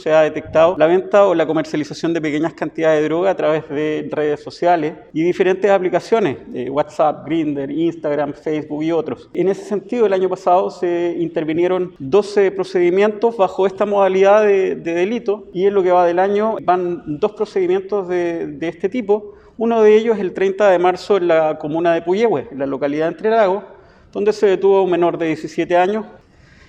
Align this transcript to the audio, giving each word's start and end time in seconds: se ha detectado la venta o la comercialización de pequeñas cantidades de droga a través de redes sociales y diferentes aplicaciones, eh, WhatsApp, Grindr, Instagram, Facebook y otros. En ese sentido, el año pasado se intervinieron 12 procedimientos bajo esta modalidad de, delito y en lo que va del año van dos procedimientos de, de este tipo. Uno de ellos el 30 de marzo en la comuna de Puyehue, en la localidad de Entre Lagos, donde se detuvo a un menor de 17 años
se 0.00 0.12
ha 0.12 0.22
detectado 0.22 0.76
la 0.78 0.86
venta 0.86 1.26
o 1.26 1.34
la 1.34 1.46
comercialización 1.46 2.12
de 2.12 2.20
pequeñas 2.20 2.54
cantidades 2.54 3.00
de 3.00 3.08
droga 3.08 3.30
a 3.30 3.36
través 3.36 3.68
de 3.68 4.08
redes 4.10 4.42
sociales 4.42 4.94
y 5.12 5.22
diferentes 5.22 5.70
aplicaciones, 5.70 6.38
eh, 6.54 6.70
WhatsApp, 6.70 7.26
Grindr, 7.26 7.70
Instagram, 7.70 8.32
Facebook 8.32 8.82
y 8.82 8.92
otros. 8.92 9.28
En 9.34 9.48
ese 9.48 9.64
sentido, 9.64 10.06
el 10.06 10.12
año 10.12 10.28
pasado 10.28 10.70
se 10.70 11.16
intervinieron 11.18 11.94
12 11.98 12.50
procedimientos 12.52 13.36
bajo 13.36 13.66
esta 13.66 13.86
modalidad 13.86 14.44
de, 14.44 14.76
delito 14.76 15.46
y 15.52 15.66
en 15.66 15.74
lo 15.74 15.82
que 15.82 15.92
va 15.92 16.06
del 16.06 16.18
año 16.18 16.56
van 16.62 17.18
dos 17.18 17.32
procedimientos 17.32 18.08
de, 18.08 18.46
de 18.46 18.68
este 18.68 18.88
tipo. 18.88 19.34
Uno 19.56 19.82
de 19.82 19.96
ellos 19.96 20.18
el 20.18 20.32
30 20.32 20.70
de 20.70 20.78
marzo 20.78 21.16
en 21.16 21.28
la 21.28 21.58
comuna 21.58 21.92
de 21.92 22.02
Puyehue, 22.02 22.48
en 22.50 22.58
la 22.58 22.66
localidad 22.66 23.06
de 23.06 23.12
Entre 23.12 23.30
Lagos, 23.30 23.64
donde 24.12 24.32
se 24.32 24.46
detuvo 24.46 24.78
a 24.78 24.82
un 24.82 24.90
menor 24.90 25.18
de 25.18 25.26
17 25.26 25.76
años 25.76 26.06